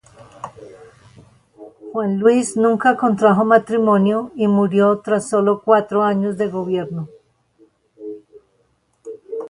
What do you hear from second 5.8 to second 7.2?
años de gobierno.